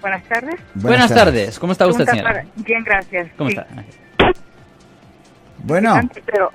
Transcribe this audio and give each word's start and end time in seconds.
Buenas 0.00 0.24
tardes. 0.24 0.60
Buenas, 0.74 1.14
tardes. 1.14 1.58
¿Cómo 1.58 1.72
está 1.72 1.86
usted, 1.86 2.06
señora? 2.06 2.28
para- 2.32 2.44
Bien, 2.56 2.82
gracias. 2.84 3.28
¿Cómo 3.36 3.50
Sí. 3.50 3.56
está? 3.58 3.66
Bueno, 5.58 6.00
Pero, 6.24 6.50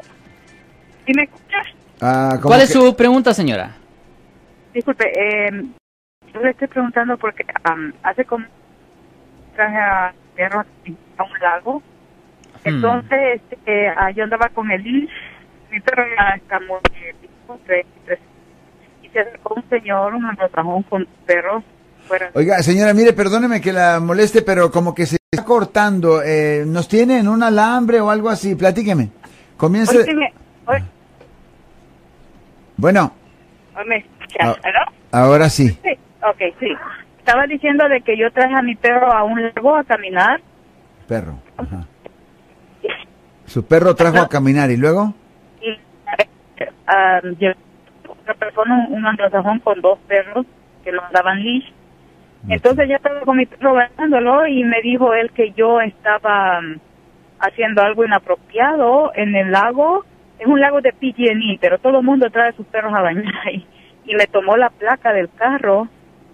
¿sí 1.06 1.12
me 1.16 1.24
escuchas? 1.24 1.68
ah, 2.02 2.40
¿Cuál 2.42 2.62
es 2.62 2.72
su 2.74 2.96
pregunta, 2.96 3.34
señora? 3.34 3.76
Disculpe, 4.74 5.06
eh, 5.16 5.52
yo 6.34 6.40
le 6.42 6.50
estoy 6.50 6.68
preguntando 6.68 7.18
porque 7.18 7.46
am, 7.64 7.94
hace 8.04 8.26
como 8.26 8.46
traje 9.56 9.78
a 9.78 10.14
perro 10.36 10.66
a 11.18 11.24
un 11.24 11.40
lago. 11.40 11.80
Hmm. 12.64 12.68
Entonces, 12.70 13.42
este, 13.52 13.88
ah, 13.90 14.10
yo 14.12 14.24
andaba 14.24 14.50
con 14.50 14.72
el. 14.72 14.82
Mi 15.72 15.80
perro 15.82 16.04
ya 16.18 16.36
está 16.36 16.60
muy. 16.62 16.80
Y 19.04 19.10
se 19.10 19.20
acercó 19.20 19.54
un 19.54 19.70
señor, 19.70 20.16
un 20.16 20.26
anglosajón 20.26 20.82
con 20.84 21.06
perros 21.28 21.64
Oiga, 22.34 22.62
señora, 22.62 22.94
mire, 22.94 23.14
perdóneme 23.14 23.62
que 23.62 23.74
la 23.74 24.00
moleste, 24.00 24.42
pero 24.42 24.72
como 24.72 24.94
que 24.94 25.06
se 25.06 25.18
está 25.32 25.44
cortando. 25.46 26.22
Eh, 26.24 26.64
¿Nos 26.66 26.88
tienen 26.88 27.28
un 27.28 27.42
alambre 27.44 28.00
o 28.02 28.10
algo 28.10 28.30
así? 28.30 28.56
Platíqueme. 28.56 29.10
Comience. 29.58 29.98
Hoy, 29.98 30.04
sí 30.04 30.14
me, 30.14 30.34
hoy, 30.68 30.84
Bueno, 32.78 33.14
hoy 33.78 33.86
me 33.88 33.98
escuchas, 33.98 34.58
Ah. 34.74 34.86
ahora 35.12 35.50
sí. 35.50 35.70
Sí, 35.70 35.92
ok, 36.22 36.56
sí. 36.60 36.68
Estaba 37.20 37.48
diciendo 37.48 37.88
de 37.90 38.02
que 38.02 38.18
yo 38.18 38.32
traje 38.32 38.54
a 38.54 38.62
mi 38.62 38.76
perro 38.76 39.12
a 39.12 39.24
un 39.24 39.42
lago 39.42 39.76
a 39.76 39.84
caminar. 39.84 40.42
Perro. 41.08 41.40
Ajá. 41.58 41.88
Su 43.46 43.66
perro 43.66 43.96
trajo 43.96 44.20
a 44.20 44.28
caminar 44.30 44.70
y 44.72 44.78
luego. 44.78 45.14
y 45.62 45.70
ah, 46.88 47.20
otra 48.08 48.34
persona, 48.36 48.88
un 48.90 49.06
anglosajón 49.06 49.60
con 49.60 49.82
dos 49.82 49.98
perros 50.08 50.46
que 50.84 50.92
no 50.92 51.02
daban 51.14 51.42
leash. 51.42 51.72
Entonces 52.50 52.88
yo 52.90 52.96
estaba 52.96 53.22
con 53.22 53.38
mi 53.38 53.46
perro 53.46 53.74
bajándolo 53.74 54.48
y 54.48 54.64
me 54.64 54.82
dijo 54.82 55.14
él 55.14 55.32
que 55.32 55.52
yo 55.52 55.82
estaba 55.82 56.62
mm, 56.62 56.80
haciendo 57.40 57.82
algo 57.82 58.06
inapropiado 58.06 59.12
en 59.16 59.36
el 59.36 59.52
lago. 59.52 60.06
Es 60.40 60.48
un 60.48 60.60
lago 60.60 60.82
de 60.82 60.92
PG&E, 60.94 61.58
pero 61.62 61.78
todo 61.80 62.00
el 62.00 62.06
mundo 62.06 62.30
trae 62.30 62.52
sus 62.54 62.66
perros 62.68 62.94
a 62.94 63.02
bañar 63.02 63.34
ahí. 63.46 63.66
Y 64.06 64.16
me 64.16 64.28
tomó 64.28 64.58
la 64.58 64.70
placa 64.70 65.14
del 65.14 65.30
carro. 65.36 65.88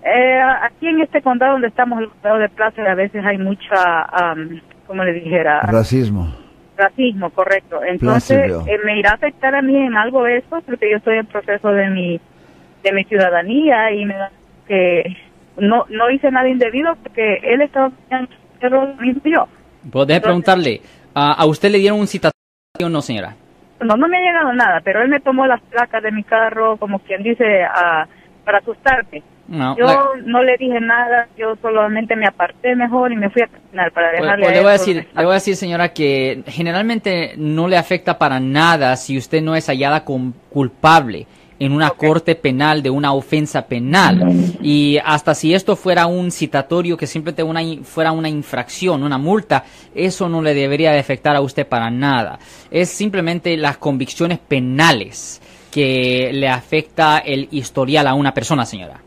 Eh, 0.03 0.41
aquí 0.63 0.87
en 0.87 1.01
este 1.01 1.21
condado 1.21 1.53
donde 1.53 1.67
estamos, 1.67 2.01
el 2.01 2.09
condado 2.09 2.39
de 2.39 2.49
Plaza, 2.49 2.81
a 2.81 2.95
veces 2.95 3.23
hay 3.23 3.37
mucha, 3.37 4.01
am, 4.11 4.59
como 4.87 5.03
le 5.03 5.13
dijera, 5.13 5.61
Racismo. 5.61 6.33
racismo, 6.75 7.29
correcto. 7.29 7.83
Entonces, 7.83 8.51
eh, 8.67 8.79
¿me 8.83 8.97
irá 8.97 9.11
a 9.11 9.13
afectar 9.13 9.53
a 9.53 9.61
mí 9.61 9.77
en 9.77 9.95
algo 9.95 10.25
eso? 10.25 10.59
Porque 10.65 10.89
yo 10.89 10.97
estoy 10.97 11.19
en 11.19 11.27
proceso 11.27 11.69
de 11.69 11.89
mi 11.91 12.19
de 12.83 12.91
mi 12.93 13.03
ciudadanía 13.03 13.91
y 13.91 14.05
me 14.05 14.15
da 14.15 14.31
que 14.67 15.15
no 15.57 15.85
no 15.89 16.09
hice 16.09 16.31
nada 16.31 16.47
indebido 16.49 16.95
porque 17.03 17.35
él 17.43 17.61
estaba 17.61 17.91
mismo 18.99 19.21
yo. 19.25 19.47
Pues 19.91 20.19
preguntarle, 20.21 20.81
¿a, 21.15 21.33
a 21.33 21.45
usted 21.45 21.71
le 21.71 21.79
dieron 21.79 21.99
un 21.99 22.07
citatorio 22.07 22.35
o 22.85 22.89
no, 22.89 23.01
señora? 23.01 23.35
No, 23.79 23.97
no 23.97 24.07
me 24.07 24.17
ha 24.17 24.21
llegado 24.21 24.53
nada, 24.53 24.79
pero 24.83 25.01
él 25.01 25.09
me 25.09 25.19
tomó 25.19 25.47
las 25.47 25.59
placas 25.61 26.03
de 26.03 26.11
mi 26.11 26.23
carro, 26.23 26.77
como 26.77 26.99
quien 26.99 27.23
dice, 27.23 27.63
a- 27.63 28.07
para 28.45 28.59
asustarme. 28.59 29.23
No. 29.47 29.75
Yo 29.75 29.85
la- 29.85 30.05
no 30.23 30.43
le 30.43 30.55
dije 30.57 30.79
nada, 30.79 31.27
yo 31.37 31.55
solamente 31.61 32.15
me 32.15 32.27
aparté 32.27 32.75
mejor 32.75 33.11
y 33.11 33.15
me 33.17 33.29
fui 33.31 33.41
a 33.41 33.47
caminar 33.47 33.91
para 33.91 34.09
Pues, 34.11 34.21
dejarle 34.21 34.45
pues 34.45 34.49
a 34.49 34.53
le 34.53 34.57
él 34.59 34.63
voy 34.63 34.69
a 34.69 34.73
decir, 34.73 35.07
le 35.15 35.23
voy 35.23 35.31
a 35.31 35.35
decir, 35.35 35.55
señora, 35.55 35.93
que 35.93 36.43
generalmente 36.47 37.33
no 37.37 37.67
le 37.67 37.77
afecta 37.77 38.17
para 38.19 38.39
nada 38.39 38.95
si 38.95 39.17
usted 39.17 39.41
no 39.41 39.55
es 39.55 39.67
hallada 39.67 40.05
con 40.05 40.33
culpable 40.49 41.25
en 41.63 41.73
una 41.73 41.91
corte 41.91 42.33
penal 42.33 42.81
de 42.81 42.89
una 42.89 43.13
ofensa 43.13 43.67
penal 43.67 44.33
y 44.63 44.97
hasta 45.05 45.35
si 45.35 45.53
esto 45.53 45.75
fuera 45.75 46.07
un 46.07 46.31
citatorio 46.31 46.97
que 46.97 47.05
simplemente 47.05 47.43
una 47.43 47.61
in- 47.61 47.85
fuera 47.85 48.11
una 48.11 48.29
infracción, 48.29 49.03
una 49.03 49.19
multa, 49.19 49.63
eso 49.93 50.27
no 50.27 50.41
le 50.41 50.55
debería 50.55 50.91
de 50.91 50.97
afectar 50.97 51.35
a 51.35 51.41
usted 51.41 51.67
para 51.67 51.91
nada. 51.91 52.39
Es 52.71 52.89
simplemente 52.89 53.55
las 53.57 53.77
convicciones 53.77 54.39
penales 54.39 55.39
que 55.69 56.31
le 56.33 56.49
afecta 56.49 57.19
el 57.19 57.47
historial 57.51 58.07
a 58.07 58.15
una 58.15 58.33
persona, 58.33 58.65
señora. 58.65 58.99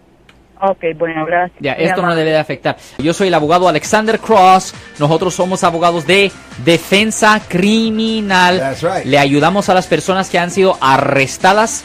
Ok, 0.63 0.83
bueno, 0.97 1.27
gracias. 1.27 1.59
Ya, 1.61 1.73
esto 1.73 2.01
no 2.01 2.15
debe 2.15 2.31
de 2.31 2.39
afectar. 2.39 2.77
Yo 2.99 3.13
soy 3.13 3.29
el 3.29 3.35
abogado 3.35 3.69
Alexander 3.69 4.19
Cross. 4.19 4.73
Nosotros 4.99 5.35
somos 5.35 5.63
abogados 5.65 6.07
de 6.07 6.31
defensa 6.65 7.43
criminal. 7.49 8.59
That's 8.61 8.83
right. 8.83 9.05
Le 9.05 9.19
ayudamos 9.19 9.69
a 9.69 9.75
las 9.75 9.87
personas 9.87 10.31
que 10.31 10.39
han 10.39 10.51
sido 10.51 10.79
arrestadas 10.81 11.85